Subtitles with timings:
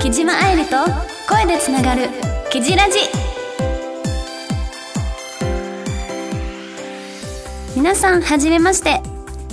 [0.00, 0.76] 木島愛理と
[1.28, 2.08] 声でつながる
[2.50, 2.98] 「キジラジ」
[7.76, 9.02] 皆さんはじめまして。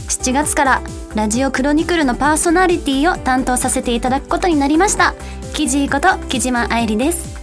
[0.07, 0.81] 7月から
[1.15, 5.13] ラジオクロニクルのパーソナリティを担当させていただくことになりました。
[5.53, 7.37] キジこと木島愛理です。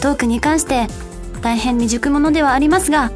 [0.00, 0.86] トークに関して
[1.42, 3.10] 大変未熟者ではありますが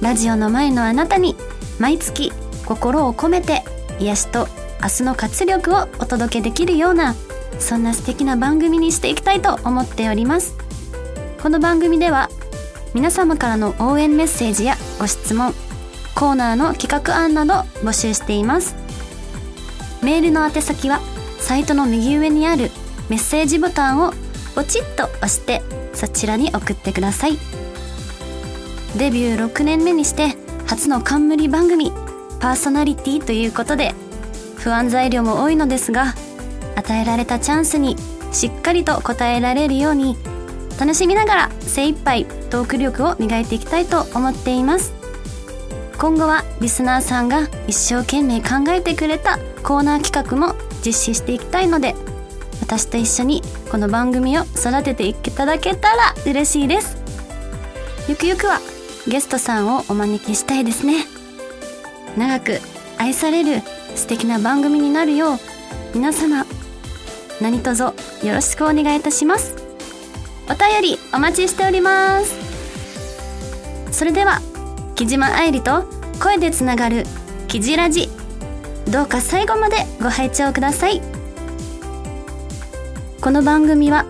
[0.00, 1.34] ラジオの前のあなたに
[1.78, 2.32] 毎月
[2.64, 3.64] 心を込めて
[3.98, 4.46] 癒しと
[4.80, 7.14] 明日の活力をお届けできるような
[7.58, 10.56] そんな素敵な番組にしていきたいと思っております。
[11.42, 12.28] この番組では
[12.94, 15.52] 皆様からの応援メッセージやご質問
[16.14, 17.54] コーナーの企画案など
[17.84, 18.76] 募集しています。
[20.02, 21.00] メールの宛先は
[21.40, 22.70] サイトの右上にある
[23.08, 24.12] メッセージボタンを
[24.54, 25.62] ポチッと押して
[25.92, 27.67] そちらに送ってください。
[28.96, 31.92] デビュー6年目にして初の冠番組
[32.40, 33.94] パーソナリティということで
[34.56, 36.14] 不安材料も多いのですが
[36.76, 37.96] 与えられたチャンスに
[38.32, 40.16] しっかりと答えられるように
[40.78, 44.94] 楽しみながら精一杯トーク力を磨いていきたいと思っています。
[45.98, 50.54] 今後はリスナーさんが一生懸命考えてくれたコーナー企画も
[50.86, 51.96] 実施していきたいので
[52.60, 56.96] 私と一緒にこの番組を育てていただけたら嬉しいです。
[58.08, 58.60] ゆくゆくは
[59.08, 61.06] ゲストさんをお招きしたいですね。
[62.18, 62.60] 長く
[62.98, 63.62] 愛される
[63.94, 65.38] 素敵な番組になるよう
[65.94, 66.44] 皆様
[67.40, 67.94] 何卒よ
[68.34, 69.56] ろしくお願いいたします。
[70.50, 72.34] お便りお待ちしております。
[73.92, 74.40] それでは
[74.94, 75.84] 木島愛理と
[76.20, 77.04] 声でつながる
[77.46, 78.10] キジラジ
[78.90, 81.00] どうか最後までご拝聴ください。
[83.22, 84.04] この番組は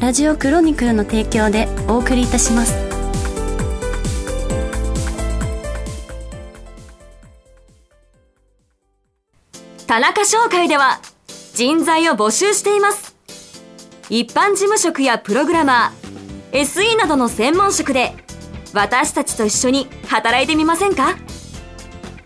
[0.00, 2.85] ラジオクロニクルの提供でお送りいたします。
[9.86, 11.00] 田中商会では
[11.54, 13.14] 人材を募集しています。
[14.10, 18.12] 一般事務職やプログラマー SE などの専門職で
[18.72, 21.16] 私たちと一緒に働いてみませんか？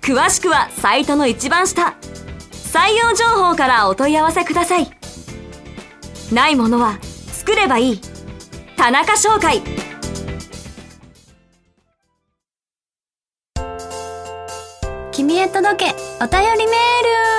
[0.01, 1.97] 詳しくはサイトの一番下
[2.51, 4.91] 採用情報からお問い合わせください。
[6.33, 6.99] ないものは
[7.33, 8.01] 作ればいい。
[8.77, 9.63] 田中商会。
[15.13, 17.30] 君へ届けお便りメール。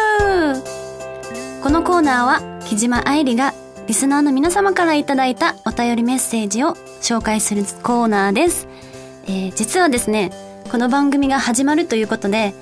[1.61, 3.53] このコーナーは木島愛理が
[3.85, 6.69] リスナーの皆様からいただいたお便りメッセージを
[7.01, 8.67] 紹介するコーナーです、
[9.25, 10.31] えー、実はですね
[10.71, 12.55] この番組が始まるということで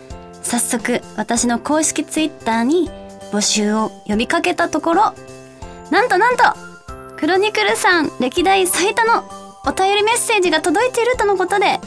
[0.44, 2.90] 早速私の公式ツイッターに
[3.32, 5.14] 募集を呼びかけたところ
[5.92, 6.44] なんとなんと
[7.16, 9.24] クロニクルさん歴代最多の
[9.66, 11.80] お便りメッセージが届いているとのことで、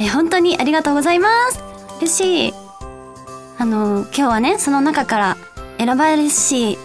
[0.00, 1.60] えー、本当にありがとうございます。
[1.98, 2.54] 嬉しい。
[3.58, 5.36] あの今日はねその中から
[5.84, 6.78] 選ばれし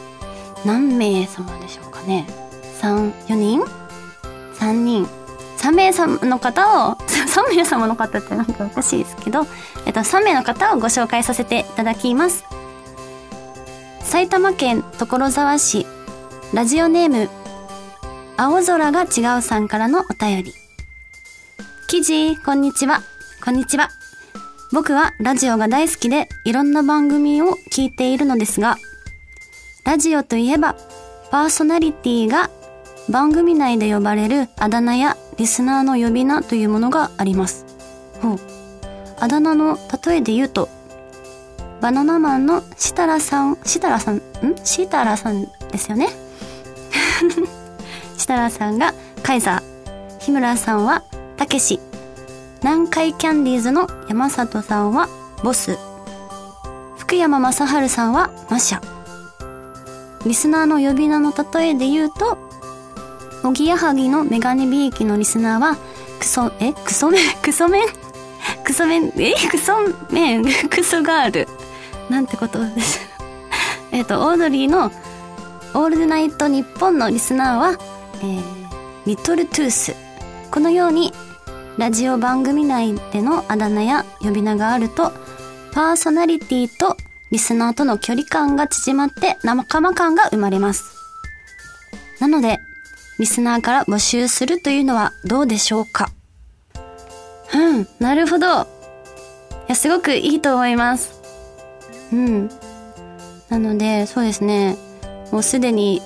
[0.66, 2.28] 何名様でしょうかね
[2.82, 3.62] ？34人
[4.56, 5.08] ？3人。
[5.58, 9.46] 3名様の方を 3名様の方ってなんかおかしいですけど、
[9.86, 12.44] えっと、3名の方をご紹介させていただきます。
[14.02, 15.86] 埼玉県所沢市
[16.54, 17.30] ラジオネーム
[18.36, 20.54] 青空が違うさんからのお便り。
[21.88, 23.02] 記事こんにちは。
[23.44, 23.90] こんにちは。
[24.74, 28.78] 僕はラジオが大好きでいろんな番組を聞いているのですが、
[29.86, 30.76] ラジオといえば
[31.32, 32.50] パーソナリティが
[33.10, 37.66] 番組内で呼ばれるあだ名やリスナーの呼び名というものがあります。
[38.22, 38.38] ほう。
[39.20, 40.70] あだ名の例えで言うと、
[41.82, 44.22] バナナマンのシタラさん、シタラさん、ん？
[44.64, 46.10] シタラさんですよね？
[48.18, 51.04] シタラさんがカイザー、日村さんは
[51.38, 51.80] たけし、
[52.62, 55.08] 南海キャンディーズの山里さんは
[55.44, 55.78] ボス。
[56.98, 58.99] 福山雅治さんはマシャ。
[60.26, 62.38] リスナーの呼び名の例えで言うと、
[63.44, 65.78] おぎやはぎのメガネビーキのリスナーは、
[66.20, 67.88] クソ、えクソメン クソメン
[68.66, 69.34] クソメンえ？
[69.50, 69.74] クソ
[70.12, 71.48] メン クソガール？
[72.10, 73.00] なんてことです。
[73.92, 74.92] えっと、オードリーの
[75.74, 77.78] オールナイトニッポンのリスナーは、
[78.22, 78.42] えー、
[79.06, 79.96] リトルトゥース。
[80.52, 81.14] このように
[81.78, 85.12] ラジオ番組内でのあだ名や呼び名があると、
[85.72, 86.98] パーソナリティと
[87.32, 90.84] リスナーとの距離感が縮まって仲間感が生まれます。
[92.20, 92.60] なので、
[93.20, 96.10] リスナーから募集するというのはどうでしょうか？
[97.54, 98.62] うん、なるほど。
[98.64, 98.66] い
[99.68, 101.22] や、すごくいいと思います。
[102.12, 102.50] うん。
[103.50, 104.78] なので、そうですね。
[105.32, 106.02] もうすでに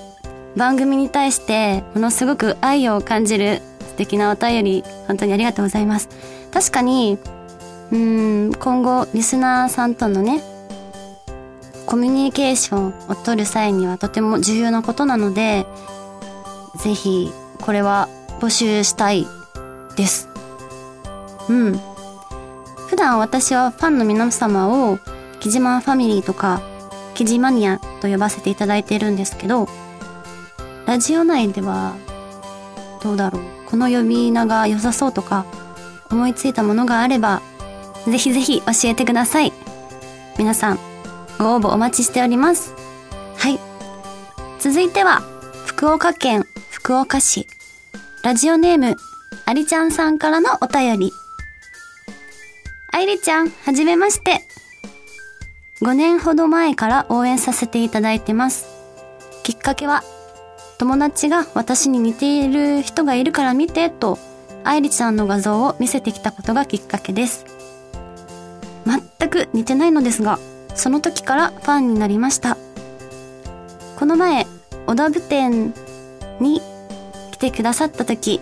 [0.56, 6.08] 番組に対してものすごく愛を感じる素敵なお便り、本当にありがとうございます。
[6.52, 7.18] 確かに、
[7.90, 10.42] うん今後リスナーさんとのね
[11.94, 15.64] コミュニケーションを取る際にはとても重要なことなので
[16.74, 17.30] ぜひ
[17.60, 18.08] これは
[18.40, 19.28] 募集したい
[19.94, 20.28] です。
[21.48, 21.80] うん。
[22.88, 24.98] 普段私はファンの皆様を
[25.38, 26.62] 木島ファミリーとか
[27.14, 29.68] キジマニアと呼ばせていただいているんですけど
[30.86, 31.94] ラジオ内では
[33.04, 33.42] どうだろう。
[33.70, 35.46] この呼び名が良さそうとか
[36.10, 37.40] 思いついたものがあれば
[38.04, 39.52] ぜひぜひ教えてください。
[40.36, 40.93] 皆さん
[41.38, 42.74] ご応募お待ちしております。
[43.36, 43.58] はい。
[44.60, 45.20] 続いては
[45.66, 47.46] 福岡県福岡市。
[48.22, 48.96] ラジオネーム
[49.44, 51.12] ありちゃんさんからのお便り。
[52.92, 54.40] ありちゃんはじめまして。
[55.82, 58.66] 5年ほど前から応援させていただいてます。
[59.42, 60.02] きっかけは
[60.78, 64.18] 友達が私に似ている人がいるから見てと
[64.64, 67.44] 愛理ちゃんの画像を見せてきたことがきっかけです。
[68.86, 70.38] 全く似てないのですが
[70.74, 72.56] その時からファンになりました
[73.96, 74.46] この前
[74.86, 75.72] 小田部店
[76.40, 76.60] に
[77.32, 78.40] 来てくださった時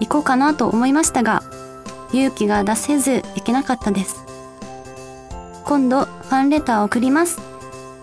[0.00, 1.42] 行こうかなと思いましたが
[2.12, 4.24] 勇気が出せず行けなかったです
[5.64, 7.40] 今度ファンレターを送ります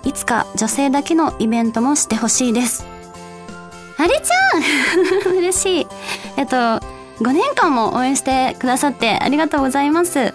[0.04, 2.94] いつか女性だけのイベントもしてほしいです
[3.98, 5.88] ありちゃん 嬉しい。
[6.36, 6.80] えっと、5
[7.32, 10.34] 年間も応援してくださってありがとうございます。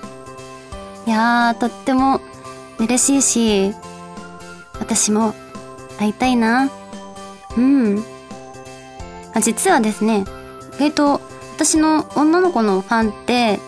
[1.06, 2.20] いやー、とっても
[2.78, 3.74] 嬉しいし、
[4.78, 5.34] 私も
[5.98, 6.70] 会いたいな。
[7.56, 8.04] うん。
[9.34, 10.24] あ実はですね、
[10.80, 11.20] えっと、
[11.54, 13.58] 私の女の子のファンって、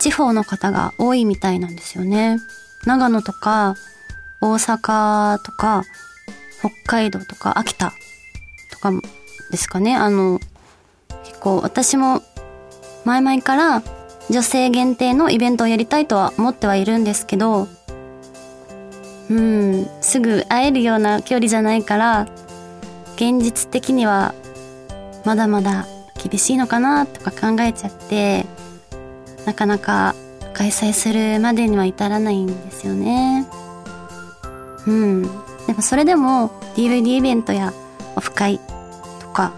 [0.00, 2.38] 地方の方が多いみたいなんですよね。
[2.84, 3.76] 長野とか、
[4.40, 5.84] 大阪とか、
[6.58, 7.92] 北海道とか、秋田
[8.72, 8.92] とか
[9.50, 9.96] ですかね。
[9.96, 10.40] あの、
[11.24, 12.22] 結構私も
[13.04, 13.82] 前々から
[14.30, 17.68] 女性限定のイベントをやりたいとは思ってはいるんですけど、
[19.30, 22.26] うん、すぐ会えるような距離じゃないから、
[23.16, 24.34] 現実的には
[25.24, 25.86] まだまだ
[26.22, 28.44] 厳しいのかなとか考えちゃって、
[29.46, 30.14] なかなか
[30.52, 33.46] 開催するまでには至らないんですよね。
[34.86, 35.22] うん。
[35.66, 37.72] でもそれでも DVD イベントや
[38.16, 38.60] オフ会
[39.20, 39.52] とか、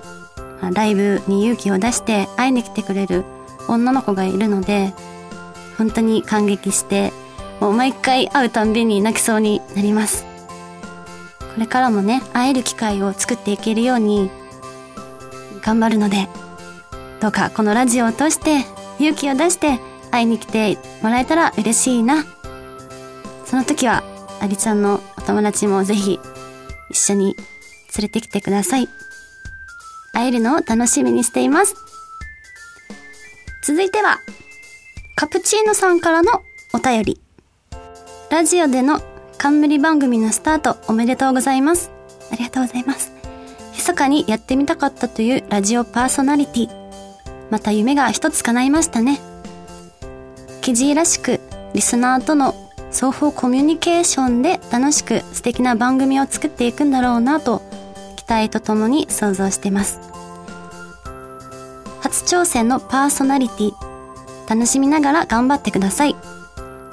[0.72, 3.24] ライブに勇気を出して会いに来てくれる
[3.68, 4.94] 女の子がいるので、
[5.76, 7.12] 本当に感激して、
[7.60, 10.24] もう毎回会うたんびに泣きそうになります。
[11.54, 14.30] これからもね、会える機会を作っていけるように、
[15.62, 16.28] 頑張るので、
[17.20, 18.64] どうかこのラジオを通して
[18.98, 19.80] 勇気を出して
[20.10, 22.24] 会いに来てもらえたら嬉しいな。
[23.46, 24.02] その時は、
[24.40, 26.20] ありちゃんのお友達もぜひ
[26.90, 27.34] 一緒に
[27.96, 28.88] 連れてきてください。
[30.12, 31.74] 会えるのを楽しみにしています。
[33.64, 34.18] 続いては、
[35.14, 36.42] カプチーノさんからの
[36.72, 37.25] お便り。
[38.36, 39.00] ラジオでの
[39.38, 41.90] 冠番組のスタートおめでとうございます。
[42.30, 43.10] ありがとうございます。
[43.72, 46.70] 密かにやってみたかったというラジオパーソナリティ。
[47.50, 49.20] また夢が一つ叶いましたね。
[50.60, 51.40] 記事らしく、
[51.72, 52.54] リスナーとの
[52.92, 57.62] 双方コミュニケーションで楽しく素敵な番組を作っていくんだろうなと
[58.16, 59.98] 期待とともに想像してます。
[62.02, 63.72] 初挑戦のパーソナリティ、
[64.46, 66.14] 楽しみながら頑張ってください。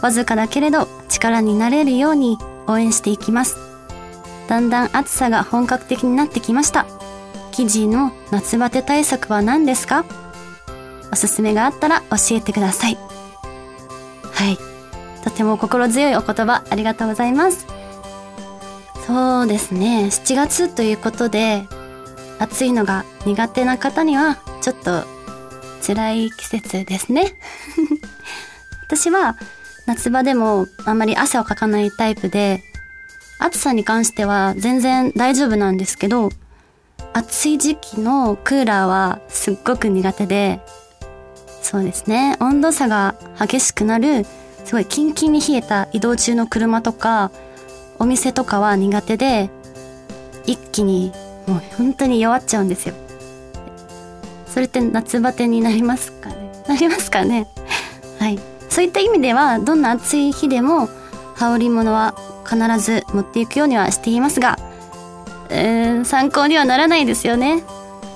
[0.01, 0.87] わずかだけれど
[1.31, 2.37] 力になれるように
[2.67, 3.57] 応援していきます。
[4.47, 6.85] だんだん暑さが本格的になってきました。
[7.51, 10.05] 記事の夏バテ対策は何ですか？
[11.11, 12.95] おすすめがあったら教えてください。
[12.95, 14.57] はい。
[15.23, 17.65] とても心強いお言葉ありがとうございます。
[19.07, 21.63] そうですね7月ということで
[22.39, 25.03] 暑いのが苦手な方にはちょっと
[25.85, 27.35] 辛い季節ですね
[28.87, 29.35] 私は
[29.85, 32.61] 夏場でもあんまり汗をかかないタイプで
[33.39, 36.29] 暑さに関しては全然大丈夫なんですけど
[37.13, 40.61] 暑い時期のクーラーはすっごく苦手で
[41.61, 42.35] そうですね。
[42.39, 44.25] 温度差が激しくなる
[44.65, 47.31] すごいキンキンに冷えた移動中の車とか
[47.99, 49.49] お店とかは苦手で
[50.45, 51.11] 一気に
[51.47, 52.95] もう本当に弱っちゃうんですよ。
[54.47, 56.63] それって夏バテになりますかね？
[56.67, 57.47] なりますかね？
[58.19, 58.39] はい。
[58.73, 60.89] そういった意味ではどんな暑い日でも
[61.35, 64.57] 羽織物は必ず持っていくようにはしていますが
[65.51, 67.63] うーん参考にはならないですよね。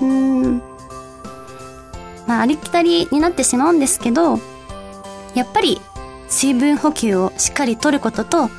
[0.02, 0.58] うん。
[2.26, 4.40] まあありきたりになってしまうんですけど
[5.36, 5.80] やっぱり
[6.28, 8.50] 水分補給をしっかりとることと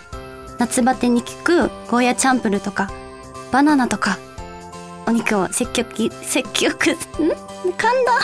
[0.58, 2.92] 夏バテに効くゴーヤチャンプルとか
[3.50, 4.18] バナナとか
[5.06, 6.94] お肉を積極積極 ん？
[6.94, 7.34] 噛ん
[8.04, 8.20] だ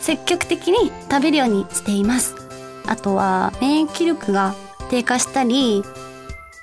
[0.00, 2.45] 積極的に食べるようにしています。
[2.86, 4.54] あとは免疫力が
[4.90, 5.82] 低下したり、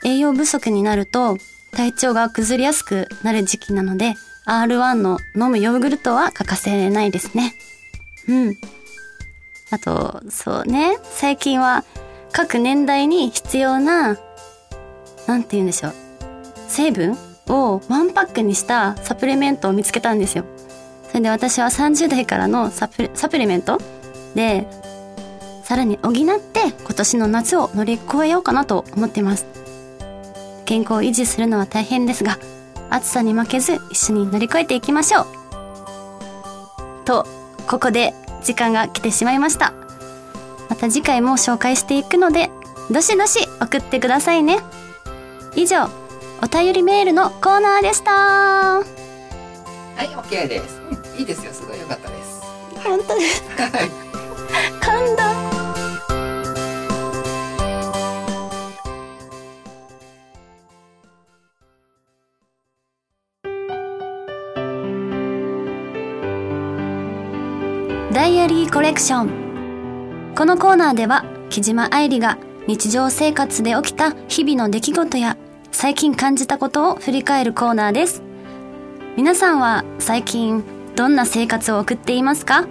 [0.03, 1.37] 栄養不足になると
[1.71, 4.15] 体調が崩れやすくなる時期なので、
[4.45, 7.53] R1 の飲むヨーグルトは欠かせないですね。
[8.27, 8.57] うん。
[9.71, 11.83] あと、そうね、最近は
[12.31, 14.17] 各年代に必要な、
[15.27, 15.93] なんて言うんでしょう。
[16.67, 20.45] 成分をワンパックにしたサプリメントを見つけたんですよ。
[21.07, 23.79] それで私は30代からのサプサプリメント
[24.35, 24.67] で、
[25.73, 29.47] さらに補って今年の夏を乗り越えようかなと思っています。
[30.65, 32.37] 健康を維持するのは大変ですが、
[32.91, 35.25] 暑さに負けず一緒に乗り越えていきましょう。
[37.05, 37.25] と、
[37.65, 38.13] ここで
[38.43, 39.73] 時間が来てしまいました。
[40.69, 42.51] また次回も紹介していくので、
[42.91, 44.59] どしどし送ってくださいね。
[45.55, 45.89] 以上、
[46.43, 48.11] お便りメールのコーナーでした。
[48.11, 48.83] は
[49.97, 50.79] い、OK です。
[51.17, 52.43] いいですよ、すごい良かったです。
[52.83, 53.63] 本当ですか。
[53.75, 54.02] はい。
[68.83, 70.33] レクション。
[70.35, 72.37] このコーナーでは木島愛理が
[72.67, 75.37] 日常生活で起きた日々の出来事や
[75.71, 78.21] 最近感じたことを振り返るコーナーです。
[79.15, 80.65] 皆さんは最近
[80.97, 82.67] どんな生活を送っていますか？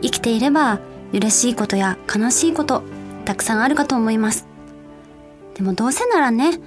[0.00, 0.80] 生きていれば
[1.12, 2.82] 嬉しいことや悲しいこと
[3.26, 4.48] たくさんあるかと思います。
[5.56, 6.58] でもどうせならね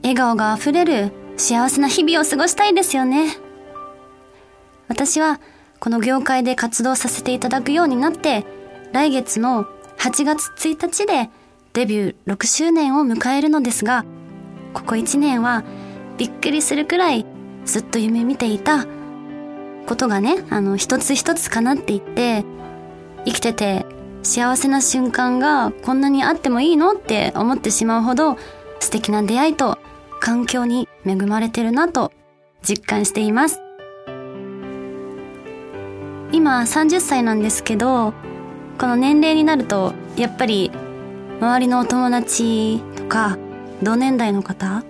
[0.00, 3.36] 笑顔があふれる幸せな日々を過ごしたいですよね。
[4.88, 5.38] 私は
[5.84, 8.46] この業界で活動させていただくようになって、
[8.92, 9.66] 来月の
[9.98, 11.28] 8月1日で
[11.74, 14.06] デビュー6周年を迎えるのですが、
[14.72, 15.62] ここ1年は
[16.16, 17.26] びっくりするくらい
[17.66, 18.86] ずっと夢見ていた
[19.86, 22.46] ことがね、あの、一つ一つ叶っていって、
[23.26, 23.84] 生きてて
[24.22, 28.38] 幸せな瞬間がこんなにあってもいいのって思ってしまうほど
[28.80, 29.78] 素敵な出会いと
[30.18, 32.10] 環境に恵まれてるなと
[32.62, 33.63] 実感しています。
[36.44, 38.12] 今30歳なんですけど
[38.78, 40.70] この年齢になるとやっぱり
[41.40, 43.38] 周りのお友達とか
[43.82, 44.84] 同年代の方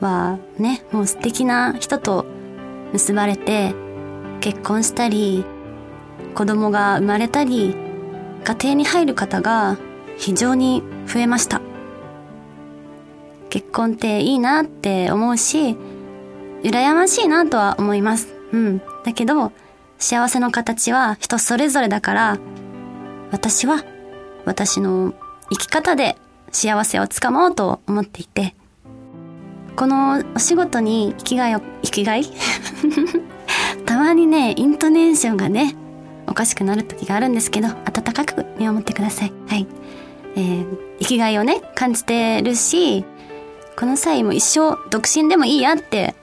[0.00, 2.26] はねもう素敵な人と
[2.92, 3.72] 結ばれて
[4.40, 5.44] 結婚したり
[6.34, 7.76] 子供が生まれたり
[8.42, 9.78] 家庭に入る方が
[10.18, 11.60] 非常に増えました。
[13.48, 15.76] 結婚っていいなって思うし
[16.64, 18.34] 羨ましいなとは思います。
[18.50, 18.82] うん。
[19.04, 19.52] だけど
[19.98, 22.38] 幸せの形は人それぞれだから、
[23.30, 23.84] 私は
[24.44, 25.14] 私の
[25.50, 26.16] 生き方で
[26.52, 28.54] 幸せをつかもうと思っていて、
[29.76, 32.24] このお仕事に生きがいを、生きがい？
[33.84, 35.76] たまにね、イントネーションがね、
[36.26, 39.32] おかしくなる時があるんですけど、温かく見守ってください。
[39.48, 39.66] はい。
[40.36, 43.04] えー、生きがいをね、感じてるし、
[43.78, 46.14] この際も一生独身でもいいやって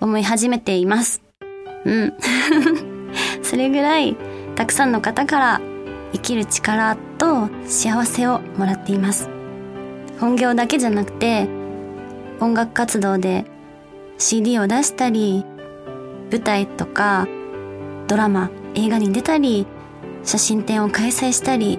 [0.00, 1.22] 思い始めています。
[1.84, 2.14] うん。
[3.42, 4.16] それぐらい
[4.54, 5.60] たくさんの方から
[6.12, 9.30] 生きる力と幸せをもらっています。
[10.20, 11.48] 本業だけじゃなくて
[12.40, 13.46] 音楽活動で
[14.18, 15.46] CD を出したり
[16.30, 17.26] 舞台とか
[18.06, 19.66] ドラマ映画に出たり
[20.22, 21.78] 写真展を開催したり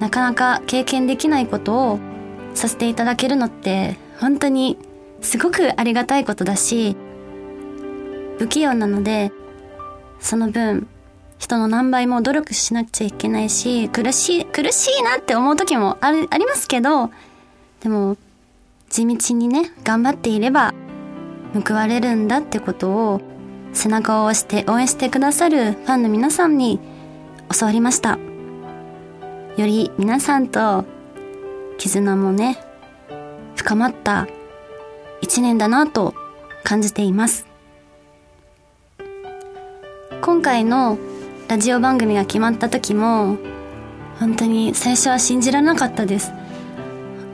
[0.00, 1.98] なかなか経験できないことを
[2.54, 4.78] させていただけるのって本当に
[5.20, 6.96] すごくありがたいことだし
[8.38, 9.32] 不器用なので
[10.20, 10.86] その分、
[11.38, 17.10] 人の何倍も努力しなくちゃいけないし、苦しい、苦しいなって思う時もある、ありますけど、
[17.80, 18.16] でも、
[18.90, 20.74] 地道にね、頑張っていれば、
[21.54, 23.20] 報われるんだってことを、
[23.72, 26.80] 背中を押して応援してくださるファンの皆さんに
[27.56, 28.18] 教わりました。
[29.56, 30.84] より皆さんと
[31.78, 32.58] 絆もね、
[33.56, 34.26] 深まった
[35.20, 36.14] 一年だなと
[36.64, 37.47] 感じています。
[40.20, 40.98] 今回の
[41.48, 43.38] ラジオ番組が決まった時も
[44.18, 46.32] 本当に最初は信じられなかったです。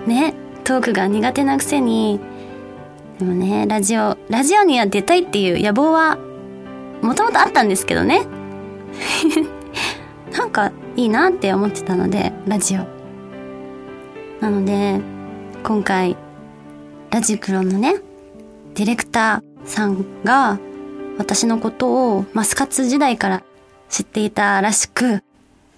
[0.06, 2.20] ねトークが苦手なくせに。
[3.18, 6.18] でもねラジオラジオには出たいっていう野望は
[7.00, 8.26] もともとあったんですけどね。
[10.36, 12.86] なんかいいなって思ってたのでラジオ。
[14.40, 15.00] なので
[15.62, 16.16] 今回
[17.10, 17.96] ラジクロのね
[18.74, 20.58] ディレクターさんが
[21.18, 23.42] 私のことをマスカツ時代から
[23.88, 25.22] 知っていたらしく、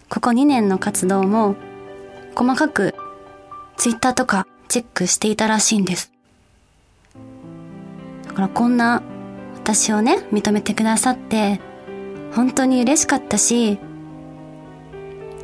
[0.09, 1.57] ここ2年の活動も
[2.35, 2.95] 細かく
[3.77, 6.13] ツイッターとかチェックしていたらしいんです。
[8.27, 9.03] だからこんな
[9.55, 11.61] 私をね、認めてくださって
[12.35, 13.79] 本当に嬉しかったし、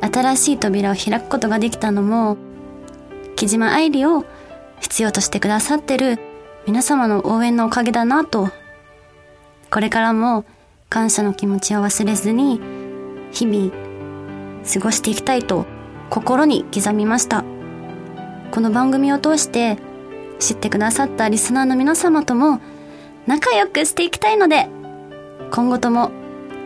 [0.01, 2.37] 新しい扉を開くことができたのも
[3.35, 4.25] 木島愛理を
[4.79, 6.19] 必要としてくださってる
[6.67, 8.49] 皆様の応援のおかげだなと
[9.73, 10.45] これからも
[10.87, 12.61] 感謝の気持ちを忘れずに
[13.31, 13.71] 日々
[14.71, 15.65] 過ごしていきたいと
[16.11, 17.43] 心に刻みました。
[18.51, 19.79] この番組を通して
[20.37, 22.61] 知ってくださったリスナーの皆様とも
[23.25, 24.69] 仲良くしていきたいので
[25.49, 26.11] 今後とも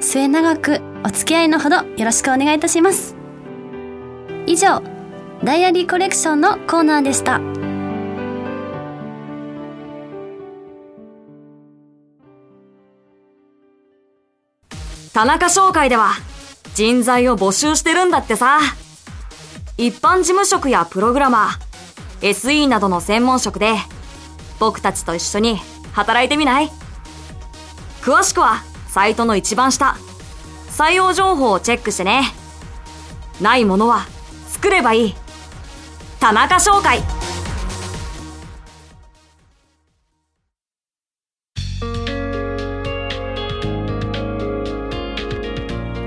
[0.02, 3.16] 末永くお付き合いのほどよろしくお願いいたします。
[4.48, 4.84] 以上
[5.46, 7.40] ダイアリーコレクションのコーナーでした。
[15.18, 16.12] 田中商会では
[16.76, 18.60] 人材を募集してるんだってさ。
[19.76, 23.78] 一般事務職やプログラマー SE などの専門職で
[24.60, 25.58] 僕たちと一緒に
[25.94, 26.70] 働いてみない？
[28.04, 29.96] 詳しくはサイトの一番下。
[30.70, 32.32] 採用情報をチェックしてね。
[33.42, 34.06] ないものは
[34.50, 35.16] 作ればいい。
[36.20, 37.02] 田中商会。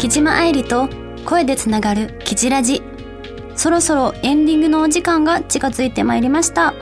[0.01, 0.89] 木島愛理と
[1.27, 2.83] 声でつながるキジラジ。
[3.55, 6.73] そろそろエンディングのお時間が近づいてまいりました。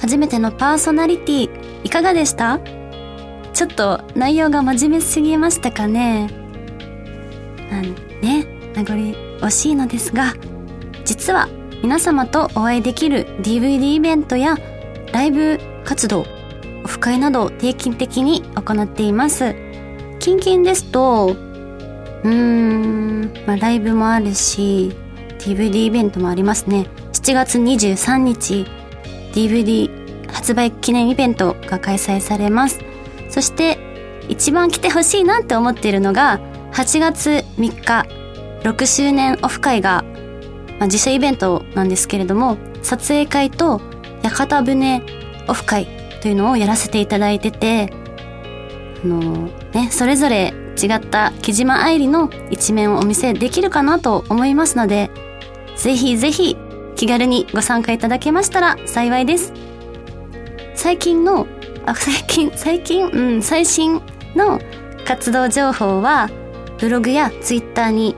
[0.00, 1.50] 初めてのパーソナリティ
[1.84, 2.58] いかがでした？
[3.54, 6.28] ちょっと内容が真面目すぎましたかね？
[7.70, 7.82] あの
[8.20, 8.94] ね名残
[9.46, 10.34] 惜しいのですが
[11.04, 11.48] 実は
[11.84, 14.56] 皆様とお会いできる DVD イベントや
[15.12, 16.26] ライブ活動
[16.82, 19.54] オフ会などを定期的に行っています。
[20.18, 21.46] 近々ですと
[22.24, 24.92] うーん、まあ、ライブもあるし
[25.38, 26.86] DVD イベントもありますね。
[27.12, 28.66] 7月23日
[29.32, 32.80] DVD 発売記念イベントが開催されます。
[33.28, 33.78] そして
[34.28, 36.40] 一番来てほしいなって思っているのが
[36.72, 38.06] 8月3日
[38.62, 40.04] 6周年オフ会が、
[40.78, 43.80] まあ、自社イベントなんですけれども撮影会と
[44.22, 45.02] 屋形船
[45.48, 45.86] オフ会
[46.20, 47.92] というのをやらせていただいてて
[49.04, 55.10] あのねそれぞれ違った木島愛理の一面をお見せできるかなと思いますので
[55.76, 56.56] ぜひぜひ
[56.96, 59.52] 気軽にご参加いただけましたら幸いです。
[60.74, 61.46] 最近の
[61.86, 63.06] あ最近最近？
[63.06, 64.00] うん最新
[64.34, 64.60] の
[65.04, 66.28] 活動情報は
[66.78, 68.14] ブログやツイッターに、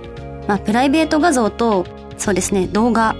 [0.49, 1.87] まあ、プライベート画像と
[2.18, 3.14] そうですね動画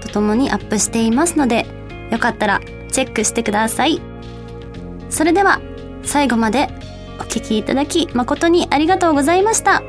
[0.00, 1.66] とともにアップしていますので
[2.10, 4.00] よかったらチェックしてください。
[5.10, 5.60] それでは
[6.02, 6.68] 最後まで
[7.20, 9.82] お聞きいただき誠にありがとうございました。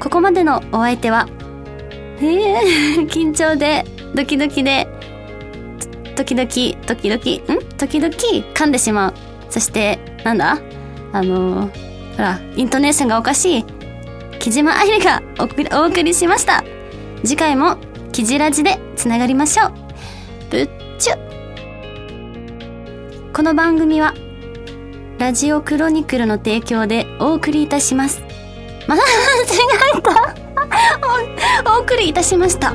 [0.00, 1.28] ここまでのお相手は
[2.20, 4.88] えー、 緊張でドキドキで
[6.16, 6.48] 時々
[6.86, 7.64] 時々ん？
[7.76, 9.14] 時々噛んでしまう。
[9.50, 10.58] そしてなんだ？
[11.12, 13.64] あのー、ほらイントネーションがおかしい。
[14.38, 16.64] 木島愛理がお送りお送りしました。
[17.24, 17.76] 次回も
[18.12, 19.72] キジラジでつながりましょう。
[20.50, 20.68] ぶっ
[20.98, 21.14] ちゅ。
[23.32, 24.14] この番組は
[25.18, 28.22] ラジオクロニクルの提供でお送りいたします。
[28.86, 29.06] ま間 違
[29.98, 31.72] えた。
[31.74, 32.72] おお送りいたしました。